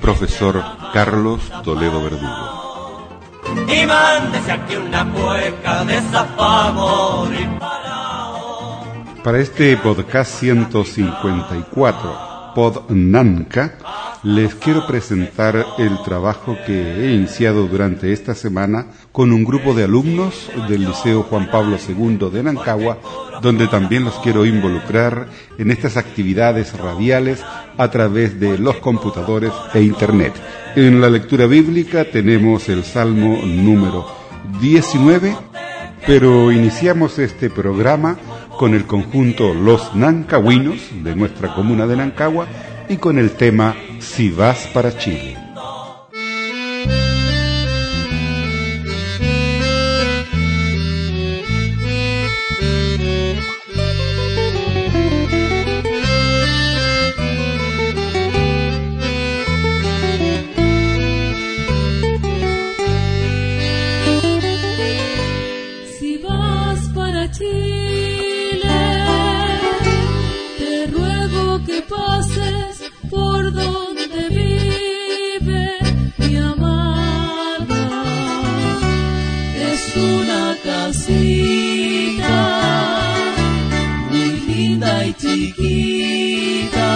[0.00, 3.08] profesor Carlos Toledo Verdugo.
[3.68, 7.46] Y mándese aquí una cueca de zapago y
[9.22, 13.76] Para este podcast 154, Pod Nanca,
[14.22, 19.84] les quiero presentar el trabajo que he iniciado durante esta semana con un grupo de
[19.84, 22.98] alumnos del Liceo Juan Pablo II de Nancagua,
[23.40, 27.42] donde también los quiero involucrar en estas actividades radiales
[27.78, 30.34] a través de los computadores e Internet.
[30.76, 34.06] En la lectura bíblica tenemos el Salmo número
[34.60, 35.34] 19,
[36.06, 38.18] pero iniciamos este programa
[38.58, 42.46] con el conjunto Los Nancahuinos de nuestra comuna de Nancagua
[42.90, 45.39] y con el tema Si vas para Chile.
[84.10, 86.90] Muy linda y chiquita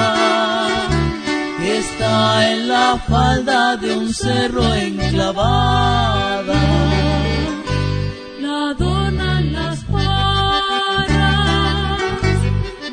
[1.79, 6.61] está en la falda de un cerro enclavada.
[8.41, 10.43] La donan las paras,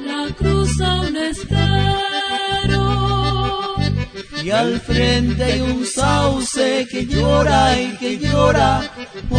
[0.05, 2.85] la cruza un estero,
[4.43, 8.81] y al frente hay un sauce que llora y que llora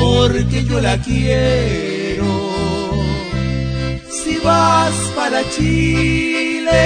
[0.03, 2.31] porque yo la quiero.
[4.11, 6.85] Si vas para Chile,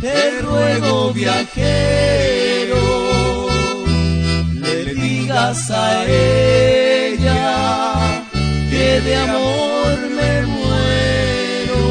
[0.00, 2.84] te ruego viajero,
[4.64, 7.46] le digas a ella
[8.70, 11.82] que de amor me muero.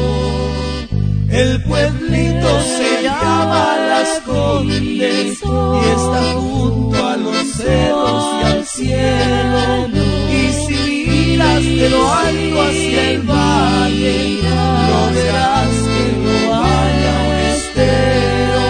[1.30, 8.43] El pueblito se llama Las Condes y está junto a los cerros
[8.74, 9.88] cielo.
[10.30, 17.38] Y si miras de lo alto hacia el valle, no verás que no haya un
[17.54, 18.62] estero.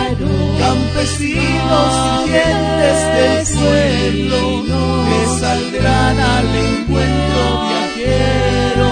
[0.58, 4.40] Campesinos y gentes del pueblo
[5.08, 8.90] que saldrán al encuentro viajero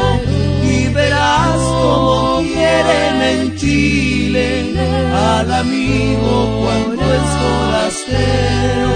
[0.62, 4.74] y verás como quieren en Chile
[5.14, 8.91] al amigo cuando es forastero.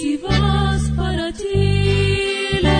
[0.00, 2.78] Si vas para Chile,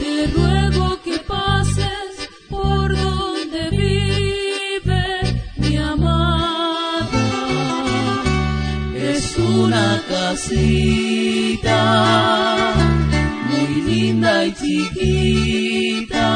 [0.00, 5.04] te ruego que pases por donde vive
[5.56, 7.26] mi amada.
[8.96, 11.80] Es una casita
[13.50, 16.26] muy linda y chiquita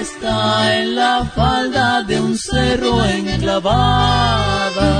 [0.00, 4.90] está en la falda de un cerro enclavada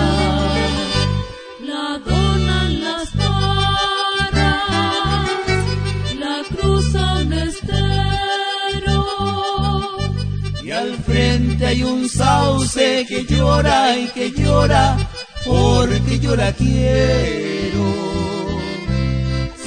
[11.61, 14.97] frente hay un sauce que llora y que llora
[15.45, 17.85] porque yo la quiero.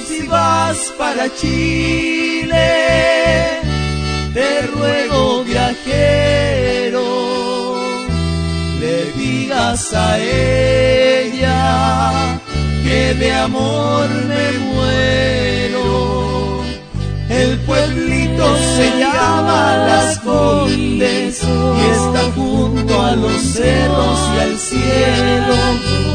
[0.06, 2.50] Si vas para Chile,
[4.32, 7.02] te ruego viajero,
[8.80, 12.40] le digas a ella
[12.82, 16.62] que de amor me muero.
[17.28, 17.58] El
[18.76, 25.56] se llama Las Condes y está junto a los cerros y al cielo.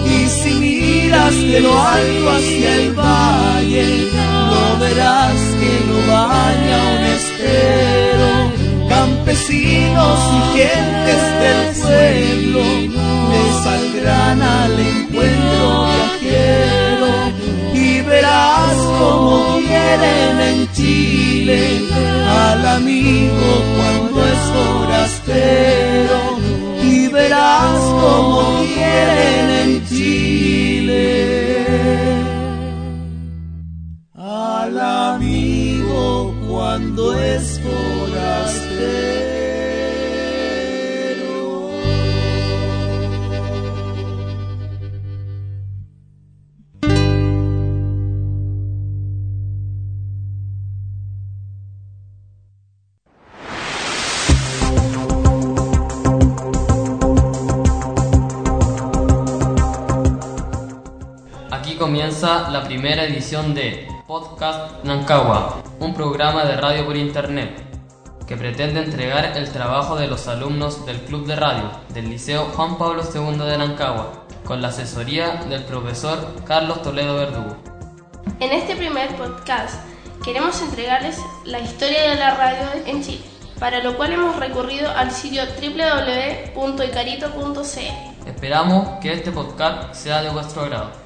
[0.06, 4.08] Y si miras de lo alto hacia el valle,
[4.50, 8.30] no verás que lo baña un estero.
[9.26, 12.64] vecinos y gentes del pueblo
[13.30, 15.89] me saldrán al encuentro
[19.90, 21.80] quieren en Chile
[22.28, 26.20] al amigo cuando es forastero
[26.84, 31.06] y verás como quieren en Chile
[34.16, 39.29] al amigo cuando es forastero.
[62.00, 67.62] Comienza la primera edición de Podcast Nancagua, un programa de radio por internet
[68.26, 72.78] que pretende entregar el trabajo de los alumnos del Club de Radio del Liceo Juan
[72.78, 77.58] Pablo II de Nancagua, con la asesoría del profesor Carlos Toledo Verdugo.
[78.40, 79.84] En este primer podcast
[80.24, 83.26] queremos entregarles la historia de la radio en Chile,
[83.60, 85.44] para lo cual hemos recurrido al sitio
[86.56, 88.26] www.icarito.cl.
[88.26, 90.99] Esperamos que este podcast sea de vuestro agrado.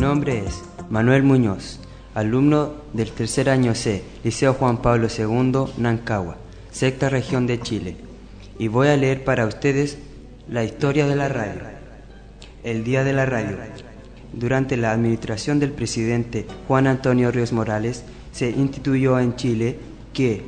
[0.00, 1.78] Nombre es Manuel Muñoz,
[2.14, 6.38] alumno del tercer año C, Liceo Juan Pablo II, Nancagua,
[6.70, 7.96] sexta región de Chile,
[8.58, 9.98] y voy a leer para ustedes
[10.48, 11.60] la historia de la radio.
[12.64, 13.58] El Día de la Radio.
[14.32, 19.78] Durante la administración del presidente Juan Antonio Ríos Morales, se instituyó en Chile
[20.14, 20.42] que,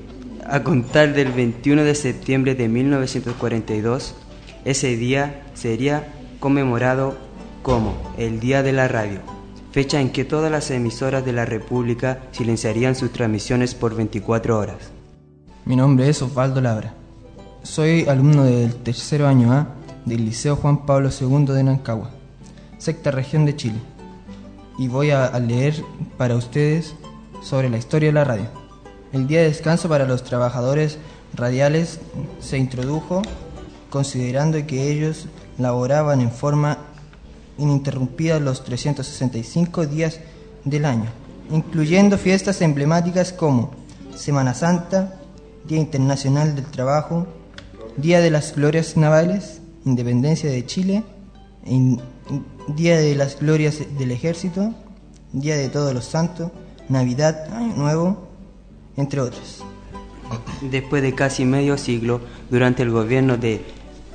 [0.46, 4.14] a contar del 21 de septiembre de 1942,
[4.64, 6.10] ese día sería
[6.40, 7.18] conmemorado
[7.62, 9.20] como el Día de la Radio,
[9.72, 14.76] fecha en que todas las emisoras de la República silenciarían sus transmisiones por 24 horas.
[15.64, 16.94] Mi nombre es Osvaldo Labra.
[17.62, 19.68] Soy alumno del tercero año A
[20.04, 22.10] del Liceo Juan Pablo II de Nancagua,
[22.76, 23.78] sexta región de Chile,
[24.78, 25.82] y voy a, leer
[26.18, 26.94] para ustedes
[27.42, 28.46] sobre la historia de la radio.
[29.12, 30.98] El día de descanso para los trabajadores
[31.34, 31.98] radiales
[32.40, 33.22] se introdujo
[33.88, 36.91] considerando que ellos laboraban en forma
[37.62, 40.20] ininterrumpida los 365 días
[40.64, 41.06] del año,
[41.50, 43.70] incluyendo fiestas emblemáticas como
[44.14, 45.20] Semana Santa,
[45.66, 47.26] Día Internacional del Trabajo,
[47.96, 51.04] Día de las Glorias Navales, Independencia de Chile,
[51.64, 52.00] in-
[52.76, 54.72] Día de las Glorias del Ejército,
[55.32, 56.50] Día de Todos los Santos,
[56.88, 58.28] Navidad, Año Nuevo,
[58.96, 59.64] entre otros.
[60.62, 62.20] Después de casi medio siglo,
[62.50, 63.62] durante el gobierno de,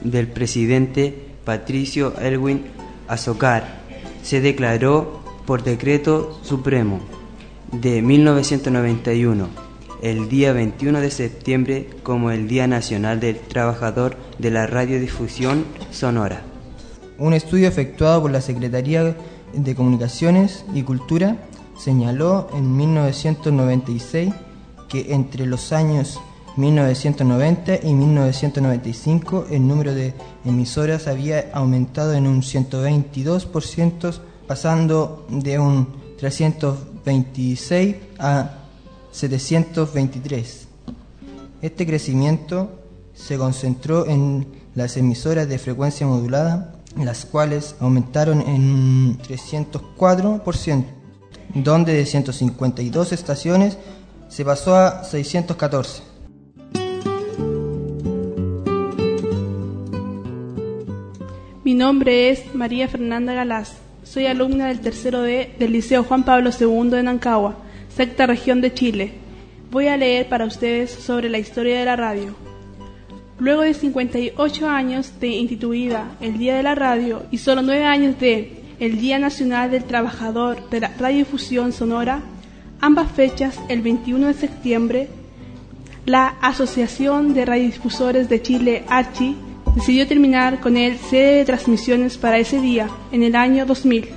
[0.02, 2.66] del presidente Patricio Elwin
[3.07, 3.81] Azocar,
[4.24, 7.00] se declaró por decreto supremo
[7.71, 9.48] de 1991
[10.01, 16.44] el día 21 de septiembre como el Día Nacional del Trabajador de la Radiodifusión Sonora.
[17.18, 19.16] Un estudio efectuado por la Secretaría
[19.54, 21.37] de Comunicaciones y Cultura
[21.78, 24.33] señaló en 1996
[24.87, 26.19] que entre los años
[26.57, 35.87] 1990 y 1995 el número de emisoras había aumentado en un 122%, pasando de un
[36.18, 38.49] 326 a
[39.11, 40.68] 723.
[41.61, 42.71] Este crecimiento
[43.14, 50.85] se concentró en las emisoras de frecuencia modulada, las cuales aumentaron en un 304%,
[51.54, 53.78] donde de 152 estaciones
[54.28, 56.06] se pasó a 614.
[61.78, 63.78] Nombre es María Fernanda Galás.
[64.04, 67.57] Soy alumna del tercero D del Liceo Juan Pablo II de Nancagua,
[67.96, 69.12] sexta región de Chile.
[69.69, 72.36] Voy a leer para ustedes sobre la historia de la radio.
[73.38, 78.19] Luego de 58 años de instituida el Día de la Radio y solo 9 años
[78.19, 82.22] de el Día Nacional del Trabajador de la Radiodifusión Sonora,
[82.81, 85.10] ambas fechas, el 21 de septiembre,
[86.07, 89.36] la Asociación de Radiodifusores de Chile, ARCHI,
[89.78, 94.10] decidió terminar con el sede de transmisiones para ese día, en el año 2000.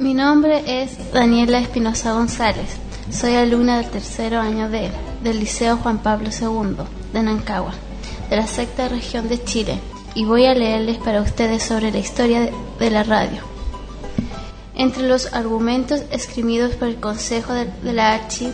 [0.00, 2.76] Mi nombre es Daniela Espinosa González.
[3.12, 4.90] Soy alumna del tercero año D
[5.22, 7.72] del Liceo Juan Pablo II de Nancagua,
[8.30, 9.78] de la sexta región de Chile,
[10.16, 13.42] y voy a leerles para ustedes sobre la historia de, la radio.
[14.74, 18.50] Entre los argumentos escribidos por el Consejo de, de la ARCHI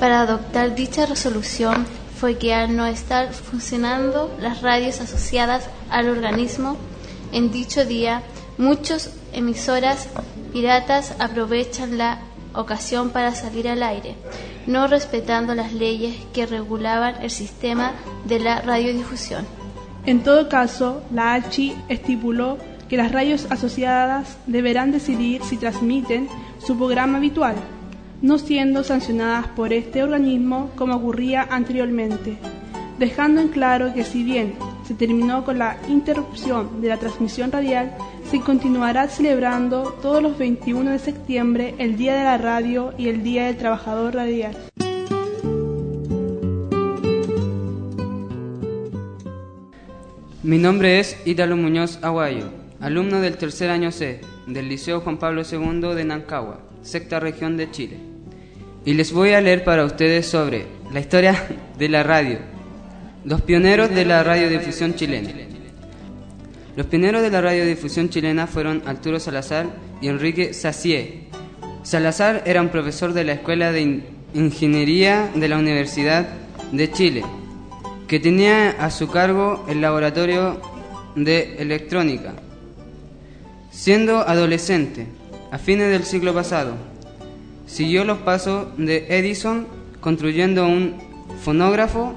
[0.00, 1.86] para adoptar dicha resolución
[2.18, 6.76] fue que al no estar funcionando las radios asociadas al organismo
[7.32, 8.22] en dicho día,
[8.56, 10.08] muchas emisoras
[10.52, 12.18] piratas aprovechan la
[12.54, 14.16] ocasión para salir al aire,
[14.66, 17.92] no respetando las leyes que regulaban el sistema
[18.24, 19.46] de la radiodifusión.
[20.04, 22.58] En todo caso, la ACHI estipuló
[22.88, 26.28] que las radios asociadas deberán decidir si transmiten
[26.64, 27.56] su programa habitual,
[28.20, 32.36] no siendo sancionadas por este organismo como ocurría anteriormente,
[32.98, 34.54] dejando en claro que si bien
[34.86, 37.94] se terminó con la interrupción de la transmisión radial,
[38.30, 43.22] se continuará celebrando todos los 21 de septiembre el Día de la Radio y el
[43.22, 44.56] Día del Trabajador Radial.
[50.42, 52.46] Mi nombre es Ítalo Muñoz Aguayo,
[52.80, 57.70] alumno del tercer año C del Liceo Juan Pablo II de Nancagua, sexta región de
[57.70, 58.07] Chile.
[58.84, 61.46] Y les voy a leer para ustedes sobre la historia
[61.78, 62.38] de la radio,
[63.24, 65.30] los pioneros de la radiodifusión chilena.
[66.76, 69.66] Los pioneros de la radiodifusión chilena fueron Arturo Salazar
[70.00, 71.24] y Enrique Sacié.
[71.82, 74.02] Salazar era un profesor de la Escuela de
[74.34, 76.28] Ingeniería de la Universidad
[76.70, 77.24] de Chile,
[78.06, 80.60] que tenía a su cargo el laboratorio
[81.16, 82.34] de electrónica.
[83.70, 85.06] Siendo adolescente,
[85.50, 86.74] a fines del siglo pasado,
[87.68, 89.68] siguió los pasos de Edison
[90.00, 90.96] construyendo un
[91.44, 92.14] fonógrafo,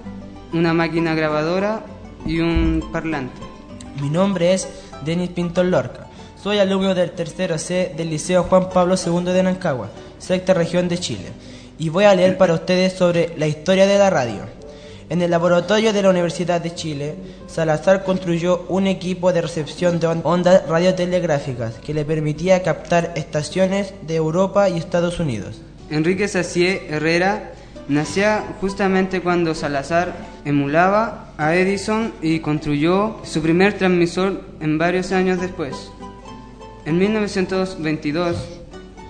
[0.53, 1.85] una máquina grabadora
[2.25, 3.39] y un parlante.
[4.01, 4.67] Mi nombre es
[5.05, 6.07] Denis Pinto Lorca.
[6.41, 10.97] Soy alumno del tercero C del Liceo Juan Pablo II de Nancagua, sexta región de
[10.97, 11.29] Chile,
[11.77, 14.60] y voy a leer para ustedes sobre la historia de la radio.
[15.11, 17.15] En el laboratorio de la Universidad de Chile,
[17.45, 24.15] Salazar construyó un equipo de recepción de ondas radiotelegráficas que le permitía captar estaciones de
[24.15, 25.61] Europa y Estados Unidos.
[25.89, 27.51] Enrique Sacié Herrera
[27.89, 28.25] nació
[28.61, 30.15] justamente cuando Salazar
[30.45, 35.91] emulaba a Edison y construyó su primer transmisor en varios años después.
[36.85, 38.37] En 1922,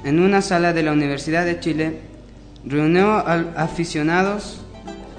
[0.03, 1.99] en una sala de la Universidad de Chile,
[2.65, 4.61] reunió a aficionados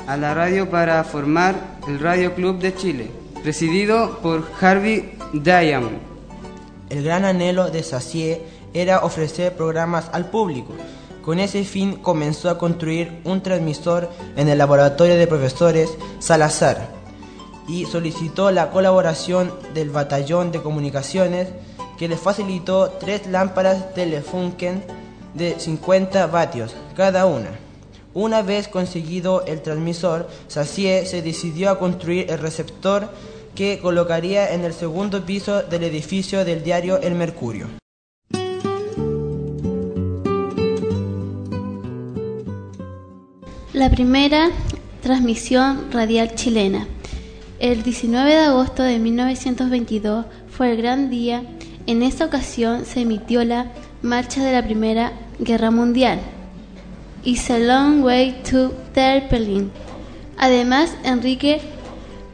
[0.06, 3.10] a la radio para formar el Radio Club de Chile,
[3.42, 5.98] presidido por Harvey Diamond.
[6.90, 8.42] El gran anhelo de Sacié
[8.74, 10.72] era ofrecer programas al público.
[11.22, 16.88] Con ese fin comenzó a construir un transmisor en el laboratorio de profesores Salazar
[17.68, 21.48] y solicitó la colaboración del batallón de comunicaciones
[21.96, 24.82] que le facilitó tres lámparas Telefunken
[25.34, 27.61] de 50 vatios cada una.
[28.14, 33.08] Una vez conseguido el transmisor, Sacié se decidió a construir el receptor
[33.54, 37.68] que colocaría en el segundo piso del edificio del diario El Mercurio.
[43.72, 44.50] La primera
[45.02, 46.86] transmisión radial chilena.
[47.58, 51.42] El 19 de agosto de 1922 fue el gran día.
[51.86, 56.20] En esta ocasión se emitió la marcha de la Primera Guerra Mundial.
[57.24, 59.70] It's a Long Way to Terpelin.
[60.38, 61.60] Además, Enrique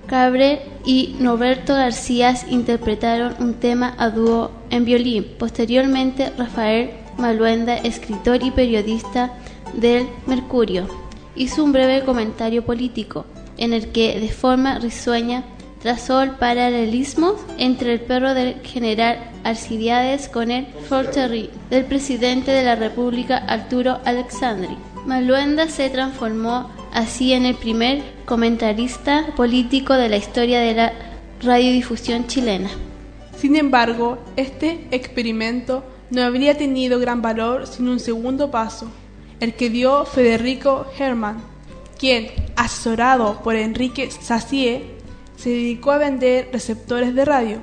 [0.06, 5.26] Cabre y Norberto García interpretaron un tema a dúo en violín.
[5.38, 9.34] Posteriormente, Rafael Maluenda, escritor y periodista
[9.74, 10.88] del Mercurio,
[11.36, 13.26] hizo un breve comentario político
[13.58, 15.44] en el que, de forma risueña,
[15.80, 22.64] trazó el paralelismo entre el perro del general Alcibiades con el Forterri del presidente de
[22.64, 24.76] la República Arturo Alexandri.
[25.06, 30.92] Maluenda se transformó así en el primer comentarista político de la historia de la
[31.40, 32.70] radiodifusión chilena.
[33.36, 38.90] Sin embargo, este experimento no habría tenido gran valor sin un segundo paso,
[39.40, 41.40] el que dio Federico Hermann,
[41.98, 44.97] quien, asesorado por Enrique Sacié,
[45.38, 47.58] se dedicó a vender receptores de radio.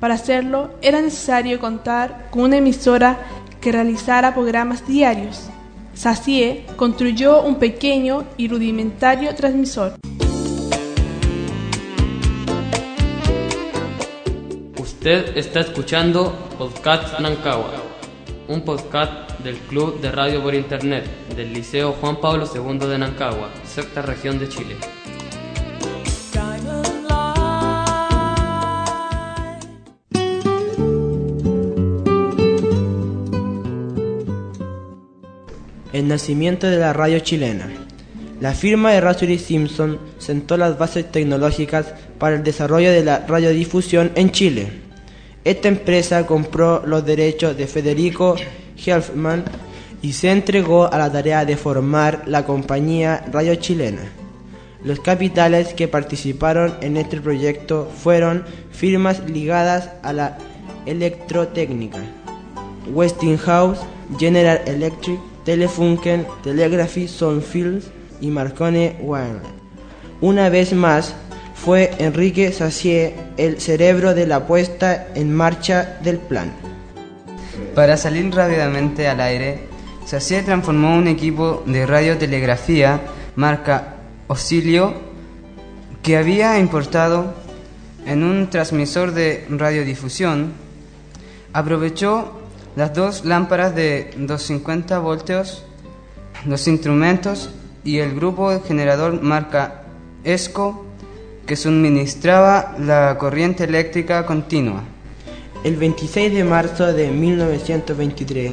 [0.00, 3.18] Para hacerlo era necesario contar con una emisora
[3.60, 5.50] que realizara programas diarios.
[5.92, 9.96] Sacié construyó un pequeño y rudimentario transmisor.
[14.78, 17.74] Usted está escuchando Podcast Nancagua,
[18.48, 21.04] un podcast del Club de Radio por Internet
[21.36, 24.97] del Liceo Juan Pablo II de Nancagua, sexta región de Chile.
[35.98, 37.66] El nacimiento de la radio chilena.
[38.40, 44.12] La firma de Rosary Simpson sentó las bases tecnológicas para el desarrollo de la radiodifusión
[44.14, 44.68] en Chile.
[45.42, 48.36] Esta empresa compró los derechos de Federico
[48.76, 49.42] Helfman
[50.00, 54.02] y se entregó a la tarea de formar la compañía Radio Chilena.
[54.84, 60.38] Los capitales que participaron en este proyecto fueron firmas ligadas a la
[60.86, 61.98] electrotécnica,
[62.86, 63.80] Westinghouse,
[64.16, 67.86] General Electric, Telefunken, Telegraphy, Soundfields
[68.20, 69.48] y Marconi Wireless.
[70.20, 71.14] Una vez más,
[71.54, 76.52] fue Enrique Sacier el cerebro de la puesta en marcha del plan.
[77.74, 79.60] Para salir rápidamente al aire,
[80.04, 83.00] Sacier transformó un equipo de radiotelegrafía
[83.36, 83.94] marca
[84.28, 84.92] Auxilio
[86.02, 87.32] que había importado
[88.04, 90.52] en un transmisor de radiodifusión.
[91.54, 92.38] Aprovechó
[92.78, 95.64] las dos lámparas de 250 voltios,
[96.46, 97.50] los instrumentos
[97.82, 99.82] y el grupo generador marca
[100.22, 100.84] ESCO
[101.44, 104.84] que suministraba la corriente eléctrica continua.
[105.64, 108.52] El 26 de marzo de 1923,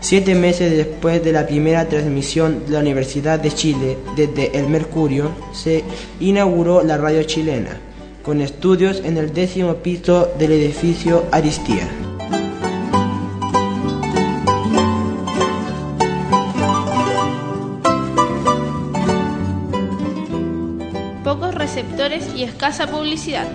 [0.00, 5.30] siete meses después de la primera transmisión de la Universidad de Chile desde el Mercurio,
[5.52, 5.84] se
[6.18, 7.78] inauguró la radio chilena,
[8.24, 11.88] con estudios en el décimo piso del edificio Aristía.
[22.42, 23.46] Escasa publicidad.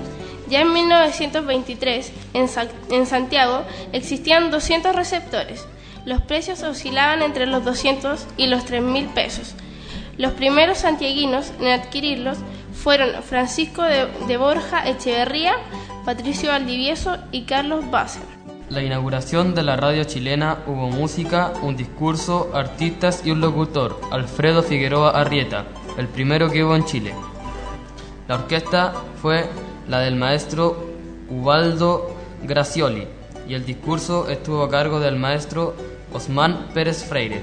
[0.50, 5.66] Ya en 1923, en, Sa- en Santiago, existían 200 receptores.
[6.06, 9.56] Los precios oscilaban entre los 200 y los 3 mil pesos.
[10.18, 12.38] Los primeros santiaguinos en adquirirlos
[12.74, 15.54] fueron Francisco de, de Borja Echeverría,
[16.06, 18.24] Patricio Valdivieso y Carlos Basser.
[18.70, 24.64] La inauguración de la radio chilena hubo música, un discurso, artistas y un locutor, Alfredo
[24.64, 25.66] Figueroa Arrieta,
[25.98, 27.14] el primero que hubo en Chile.
[28.28, 29.50] La orquesta fue
[29.88, 30.86] la del maestro
[31.30, 32.14] Ubaldo
[32.44, 33.08] Gracioli
[33.48, 35.76] y el discurso estuvo a cargo del maestro
[36.12, 37.42] Osman Pérez Freire.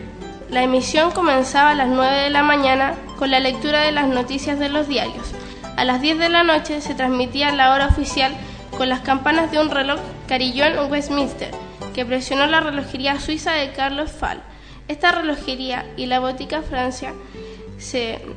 [0.51, 4.59] La emisión comenzaba a las 9 de la mañana con la lectura de las noticias
[4.59, 5.33] de los diarios.
[5.79, 8.35] A las 10 de la noche se transmitía la hora oficial
[8.77, 11.51] con las campanas de un reloj Carillon Westminster,
[11.95, 14.43] que presionó la relojería suiza de Carlos Fall.
[14.87, 17.15] Esta relojería y la botica Francia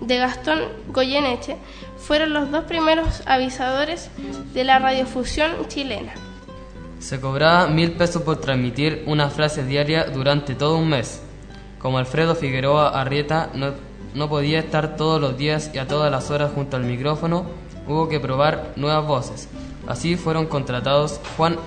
[0.01, 1.57] de Gastón Goyeneche
[1.97, 4.09] fueron los dos primeros avisadores
[4.53, 6.13] de la radiofusión chilena.
[6.99, 11.21] Se cobraba mil pesos por transmitir una frase diaria durante todo un mes.
[11.79, 13.73] Como Alfredo Figueroa Arrieta no,
[14.15, 17.45] no podía estar todos los días y a todas las horas junto al micrófono,
[17.87, 19.49] hubo que probar nuevas voces.
[19.87, 21.57] Así fueron contratados Juan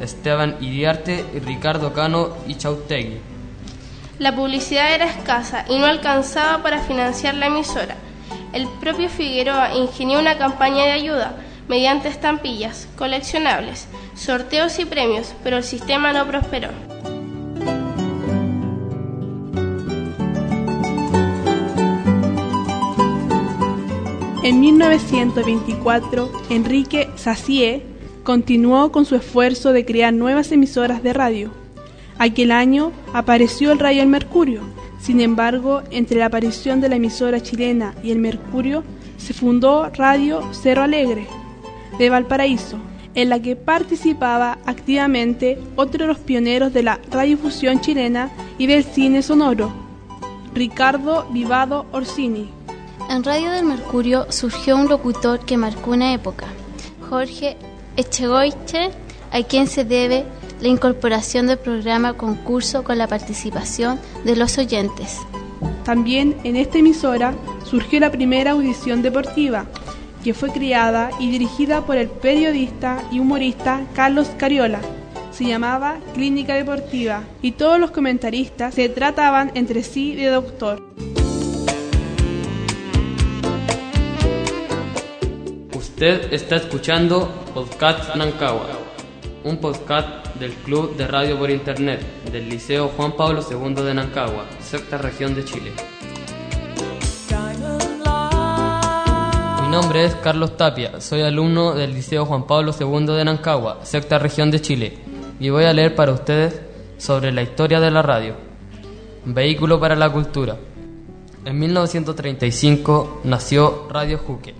[0.00, 3.20] Esteban Iriarte, Ricardo Cano y Chautegui.
[4.18, 7.96] La publicidad era escasa y no alcanzaba para financiar la emisora.
[8.52, 11.34] El propio Figueroa ingenió una campaña de ayuda
[11.68, 16.70] mediante estampillas, coleccionables, sorteos y premios, pero el sistema no prosperó.
[24.42, 27.82] En 1924, Enrique Sacier
[28.22, 31.50] continuó con su esfuerzo de crear nuevas emisoras de radio.
[32.18, 34.62] Aquel año apareció el Radio El Mercurio.
[35.00, 38.84] Sin embargo, entre la aparición de la emisora chilena y el Mercurio,
[39.16, 41.26] se fundó Radio Cero Alegre
[41.98, 42.78] de Valparaíso,
[43.14, 48.84] en la que participaba activamente otro de los pioneros de la radiofusión chilena y del
[48.84, 49.72] cine sonoro,
[50.54, 52.50] Ricardo Vivado Orsini.
[53.10, 56.46] En Radio del Mercurio surgió un locutor que marcó una época,
[57.08, 57.56] Jorge
[57.96, 58.90] Echegoiche,
[59.32, 60.24] a quien se debe
[60.60, 65.18] la incorporación del programa concurso con la participación de los oyentes.
[65.84, 69.66] También en esta emisora surgió la primera audición deportiva,
[70.22, 74.80] que fue creada y dirigida por el periodista y humorista Carlos Cariola.
[75.32, 80.82] Se llamaba Clínica Deportiva y todos los comentaristas se trataban entre sí de doctor.
[85.74, 88.68] Usted está escuchando Podcast Nancagua,
[89.44, 94.46] un podcast del Club de Radio por Internet del Liceo Juan Pablo II de Nancagua,
[94.60, 95.72] sexta región de Chile.
[99.62, 104.18] Mi nombre es Carlos Tapia, soy alumno del Liceo Juan Pablo II de Nancagua, sexta
[104.18, 104.98] región de Chile,
[105.40, 106.60] y voy a leer para ustedes
[106.96, 108.34] sobre la historia de la radio.
[109.24, 110.56] Vehículo para la cultura.
[111.44, 114.54] En 1935 nació Radio Juque,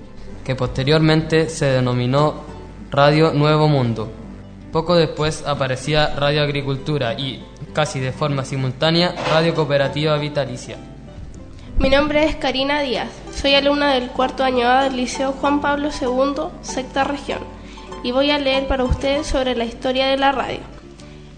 [0.44, 2.34] que posteriormente se denominó
[2.90, 4.08] Radio Nuevo Mundo.
[4.72, 10.76] Poco después aparecía Radio Agricultura y, casi de forma simultánea, Radio Cooperativa Vitalicia.
[11.78, 16.50] Mi nombre es Karina Díaz, soy alumna del cuarto año del Liceo Juan Pablo II,
[16.60, 17.38] sexta región,
[18.02, 20.60] y voy a leer para ustedes sobre la historia de la radio.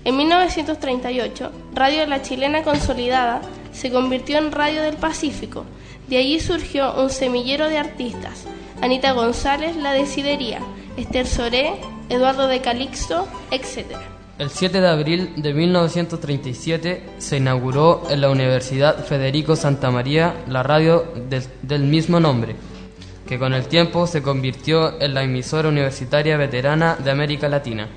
[0.05, 5.67] En 1938, Radio La Chilena Consolidada se convirtió en Radio del Pacífico.
[6.09, 8.47] De allí surgió un semillero de artistas.
[8.81, 10.61] Anita González, La Decidería,
[10.97, 11.73] Esther Soré,
[12.09, 13.97] Eduardo de Calixto, etc.
[14.39, 20.63] El 7 de abril de 1937 se inauguró en la Universidad Federico Santa María la
[20.63, 22.57] radio del, del, mismo nombre,
[23.29, 27.89] que con el tiempo se convirtió en la emisora universitaria veterana de América Latina.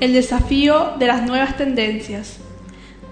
[0.00, 2.38] El desafío de las nuevas tendencias.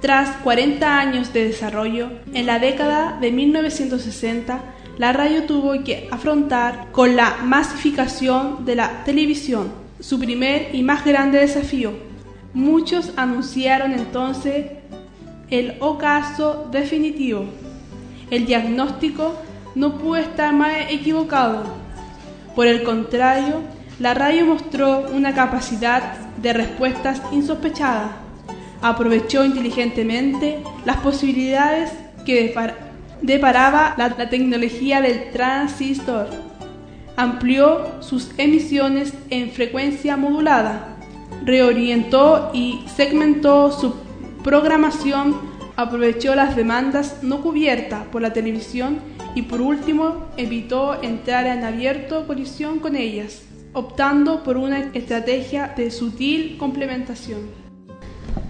[0.01, 4.61] Tras 40 años de desarrollo, en la década de 1960,
[4.99, 11.05] la radio tuvo que afrontar con la masificación de la televisión su primer y más
[11.05, 11.93] grande desafío.
[12.53, 14.67] Muchos anunciaron entonces
[15.51, 17.45] el ocaso definitivo.
[18.31, 19.35] El diagnóstico
[19.77, 21.65] no pudo estar más equivocado.
[22.57, 23.61] Por el contrario,
[24.01, 28.17] la radio mostró una capacidad de respuestas insospechada.
[28.83, 31.93] Aprovechó inteligentemente las posibilidades
[32.25, 32.35] que
[33.23, 36.29] deparaba la, tecnología del transistor
[37.19, 40.97] amplió sus emisiones en frecuencia modulada,
[41.45, 43.97] reorientó y segmentó su
[44.45, 45.37] programación,
[45.75, 49.01] aprovechó las demandas no cubiertas por la televisión
[49.35, 55.91] y por último evitó entrar en abierto colisión con ellas, optando por una estrategia de
[55.91, 57.68] sutil complementación.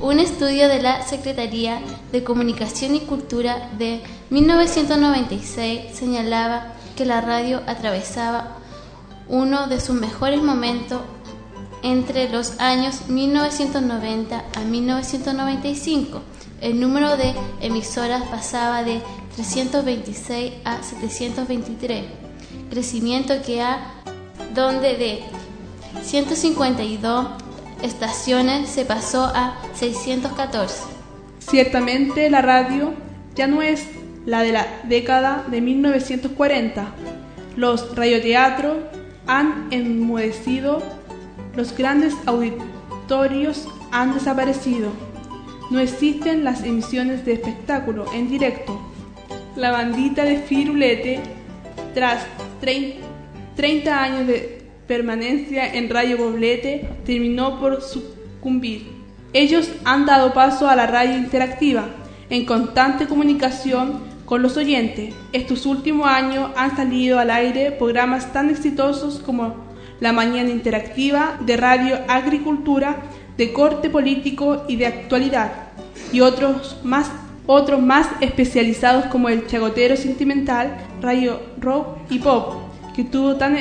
[0.00, 1.80] Un estudio de la Secretaría
[2.12, 8.58] de Comunicación y Cultura de 1996 señalaba que la radio atravesaba
[9.28, 11.00] uno de sus mejores momentos
[11.82, 16.20] entre los años 1990 a 1995.
[16.60, 19.02] El número de emisoras pasaba de
[19.36, 22.04] 326 a 723,
[22.70, 23.78] crecimiento que ha
[24.54, 25.22] donde de
[26.02, 27.47] 152
[27.82, 30.84] estaciones se pasó a 614.
[31.38, 32.94] Ciertamente la radio
[33.34, 33.86] ya no es
[34.26, 36.92] la de la década de 1940.
[37.56, 38.76] Los radioteatros
[39.26, 40.82] han enmudecido,
[41.54, 44.90] los grandes auditorios han desaparecido,
[45.70, 48.80] no existen las emisiones de espectáculo en directo.
[49.54, 51.20] La bandita de Firulete,
[51.94, 52.24] tras
[52.60, 54.57] 30 años de
[54.88, 58.88] permanencia en Radio Boblete, terminó por sucumbir.
[59.34, 61.84] Ellos han dado paso a la radio interactiva,
[62.30, 65.14] en constante comunicación con los oyentes.
[65.32, 69.54] Estos últimos años han salido al aire programas tan exitosos como
[70.00, 72.96] La Mañana Interactiva de Radio Agricultura,
[73.36, 75.52] de corte político y de actualidad,
[76.12, 77.10] y otros más,
[77.46, 82.54] otros más especializados como El Chagotero Sentimental, Radio Rock y Pop,
[82.96, 83.56] que tuvo tan,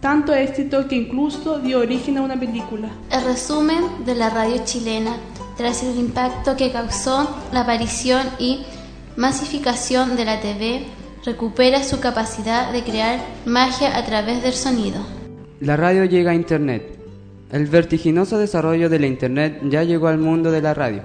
[0.00, 2.88] tanto éxito que incluso dio origen a una película.
[3.10, 5.16] El resumen de la radio chilena,
[5.56, 8.64] tras el impacto que causó la aparición y
[9.16, 10.84] masificación de la TV
[11.24, 14.98] recupera su capacidad de crear magia a través del sonido.
[15.60, 16.98] La radio llega a Internet.
[17.52, 21.02] El vertiginoso desarrollo de la Internet ya llegó al mundo de la radio.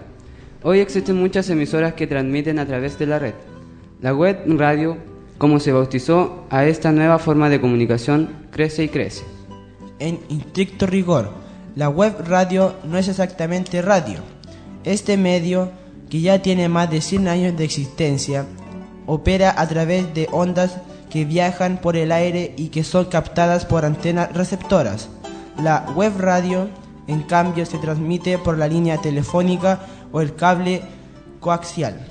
[0.63, 3.33] Hoy existen muchas emisoras que transmiten a través de la red.
[4.01, 4.97] La web radio,
[5.37, 9.23] como se bautizó a esta nueva forma de comunicación, crece y crece.
[9.99, 11.31] En estricto rigor,
[11.75, 14.19] la web radio no es exactamente radio.
[14.83, 15.71] Este medio
[16.09, 18.45] que ya tiene más de 100 años de existencia,
[19.05, 20.77] opera a través de ondas
[21.09, 25.09] que viajan por el aire y que son captadas por antenas receptoras.
[25.61, 26.69] La web radio,
[27.07, 30.81] en cambio, se transmite por la línea telefónica o el cable
[31.39, 32.07] coaxial.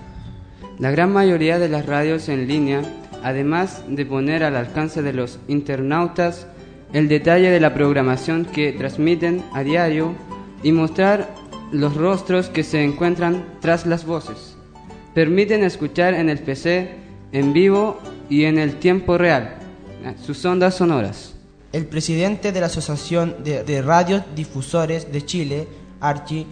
[0.78, 2.82] La gran mayoría de las radios en línea,
[3.24, 6.46] además de poner al alcance de los internautas
[6.92, 10.14] el detalle de la programación que transmiten a diario
[10.62, 11.34] y mostrar
[11.72, 14.56] los rostros que se encuentran tras las voces.
[15.14, 16.90] Permiten escuchar en el PC,
[17.32, 19.56] en vivo y en el tiempo real
[20.04, 21.34] eh, sus ondas sonoras.
[21.72, 25.66] El presidente de la Asociación de, de de Chile,
[25.98, 26.46] Archi,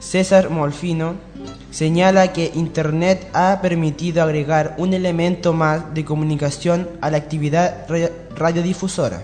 [0.00, 1.14] César Molfino,
[1.70, 7.86] señala que Internet ha permitido agregar un elemento más de comunicación a la actividad
[8.34, 9.22] radiodifusora.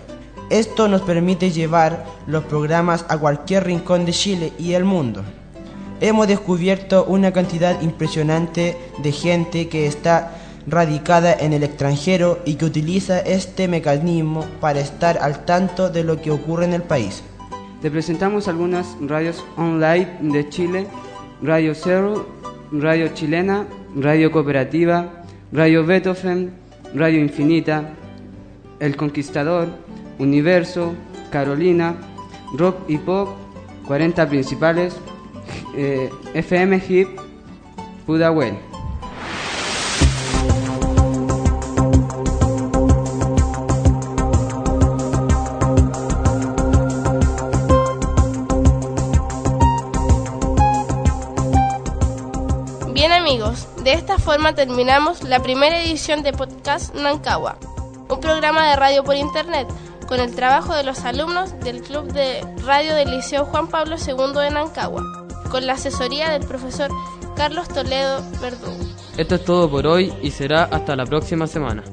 [0.50, 5.24] Esto nos permite llevar los programas a cualquier rincón de Chile y el mundo.
[6.00, 10.34] Hemos descubierto una cantidad impresionante de gente que está
[10.66, 16.20] radicada en el extranjero y que utiliza este mecanismo para estar al tanto de lo
[16.20, 17.22] que ocurre en el país.
[17.80, 20.86] Te presentamos algunas radios online de Chile,
[21.42, 22.26] Radio Cero,
[22.72, 26.52] Radio Chilena, Radio Cooperativa, Radio Beethoven,
[26.94, 27.90] Radio Infinita,
[28.80, 29.68] El Conquistador,
[30.18, 30.94] Universo,
[31.30, 31.96] Carolina,
[32.54, 33.36] Rock y Pop,
[33.86, 34.96] 40 principales,
[35.76, 37.08] eh, FM Hip,
[38.06, 38.75] Pudahuel.
[54.26, 57.58] Forma terminamos la primera edición de Podcast Nancagua,
[58.08, 59.68] un programa de radio por internet
[60.08, 64.40] con el trabajo de los alumnos del Club de Radio del Liceo Juan Pablo II
[64.40, 65.04] de Nancagua,
[65.48, 66.90] con la asesoría del profesor
[67.36, 68.84] Carlos Toledo Verdugo.
[69.16, 71.84] Esto es todo por hoy y será hasta la próxima semana.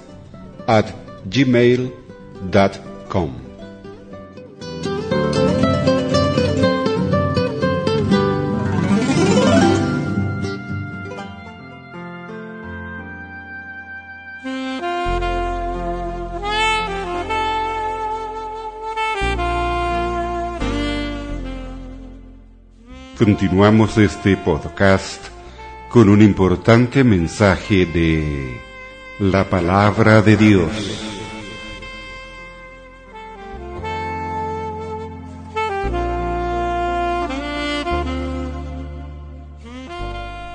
[0.68, 0.94] at
[1.30, 1.92] gmail.com.
[23.26, 25.30] Continuamos este podcast
[25.90, 28.62] con un importante mensaje de
[29.20, 30.70] la palabra de Dios.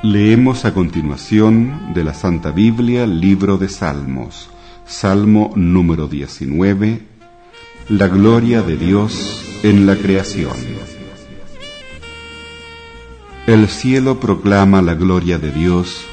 [0.05, 4.49] Leemos a continuación de la Santa Biblia, libro de Salmos,
[4.87, 7.01] Salmo número 19,
[7.89, 11.00] la gloria de Dios en la creación.
[13.51, 16.05] El cielo proclama la gloria de Dios,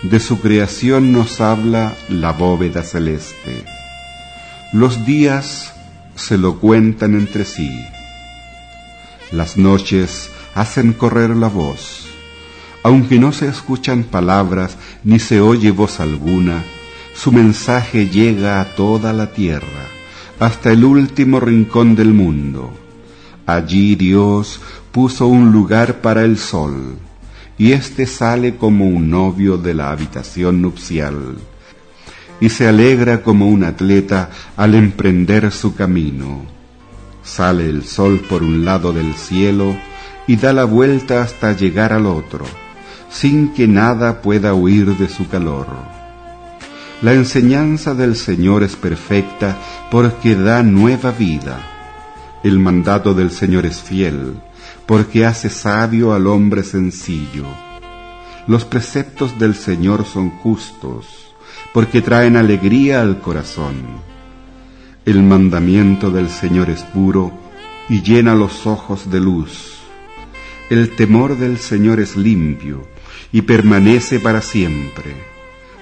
[0.00, 3.66] de su creación nos habla la bóveda celeste.
[4.72, 5.74] Los días
[6.14, 7.70] se lo cuentan entre sí,
[9.30, 12.06] las noches hacen correr la voz,
[12.82, 16.64] aunque no se escuchan palabras ni se oye voz alguna,
[17.14, 19.84] su mensaje llega a toda la tierra,
[20.40, 22.72] hasta el último rincón del mundo.
[23.44, 24.60] Allí Dios
[24.96, 26.96] puso un lugar para el sol,
[27.58, 31.36] y éste sale como un novio de la habitación nupcial,
[32.40, 36.46] y se alegra como un atleta al emprender su camino.
[37.22, 39.76] Sale el sol por un lado del cielo
[40.26, 42.46] y da la vuelta hasta llegar al otro,
[43.10, 45.66] sin que nada pueda huir de su calor.
[47.02, 49.58] La enseñanza del Señor es perfecta
[49.90, 51.60] porque da nueva vida.
[52.42, 54.36] El mandato del Señor es fiel
[54.86, 57.44] porque hace sabio al hombre sencillo.
[58.46, 61.34] Los preceptos del Señor son justos,
[61.74, 63.74] porque traen alegría al corazón.
[65.04, 67.32] El mandamiento del Señor es puro
[67.88, 69.74] y llena los ojos de luz.
[70.70, 72.86] El temor del Señor es limpio
[73.32, 75.14] y permanece para siempre.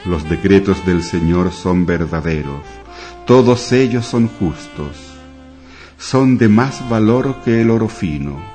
[0.06, 2.64] Los decretos del Señor son verdaderos,
[3.26, 4.96] todos ellos son justos.
[5.98, 8.53] Son de más valor que el oro fino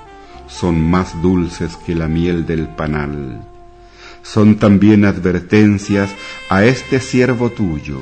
[0.49, 3.41] son más dulces que la miel del panal.
[4.23, 6.09] Son también advertencias
[6.49, 8.01] a este siervo tuyo,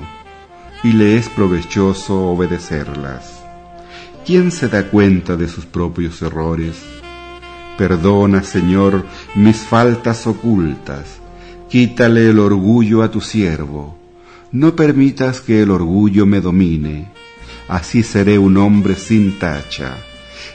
[0.84, 3.44] y le es provechoso obedecerlas.
[4.26, 6.76] ¿Quién se da cuenta de sus propios errores?
[7.78, 9.06] Perdona, Señor,
[9.36, 11.20] mis faltas ocultas.
[11.70, 13.98] Quítale el orgullo a tu siervo.
[14.52, 17.12] No permitas que el orgullo me domine.
[17.68, 19.98] Así seré un hombre sin tacha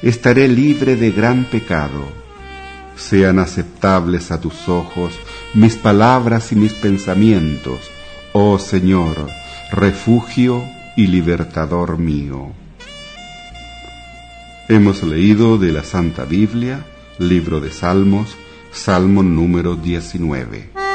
[0.03, 2.09] estaré libre de gran pecado.
[2.97, 5.15] Sean aceptables a tus ojos
[5.55, 7.91] mis palabras y mis pensamientos,
[8.33, 9.29] oh Señor,
[9.71, 10.65] refugio
[10.97, 12.53] y libertador mío.
[14.69, 16.85] Hemos leído de la Santa Biblia,
[17.19, 18.37] libro de Salmos,
[18.73, 20.92] Salmo número 19.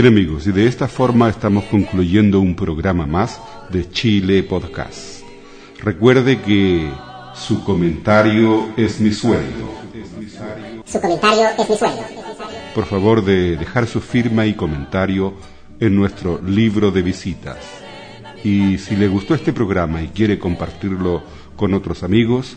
[0.00, 5.24] Bien amigos, y de esta forma estamos concluyendo un programa más de Chile Podcast.
[5.80, 6.88] Recuerde que
[7.34, 9.74] su comentario es mi sueldo.
[10.84, 12.00] Su comentario es mi sueldo.
[12.76, 15.34] Por favor de dejar su firma y comentario
[15.80, 17.58] en nuestro libro de visitas.
[18.44, 21.24] Y si le gustó este programa y quiere compartirlo
[21.56, 22.56] con otros amigos,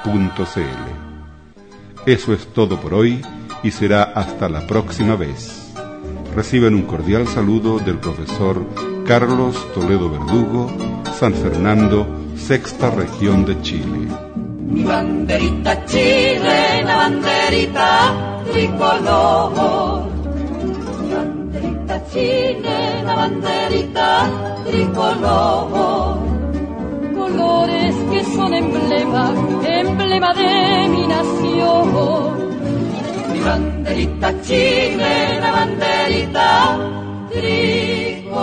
[2.05, 3.21] eso es todo por hoy
[3.61, 5.73] y será hasta la próxima vez.
[6.35, 8.65] Reciben un cordial saludo del profesor
[9.05, 10.71] Carlos Toledo Verdugo,
[11.19, 14.07] San Fernando, sexta región de Chile.
[14.67, 20.09] Mi banderita chilena, banderita tricolor.
[21.01, 24.29] Mi banderita chilena, banderita
[24.65, 26.31] tricolor
[27.21, 31.86] colores que son emblema, emblema de mi nación.
[33.31, 36.49] Mi banderita chilena, banderita
[37.31, 38.41] tricolor.